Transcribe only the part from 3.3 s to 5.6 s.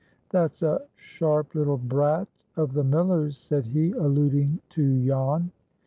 said he, alluding to Jan.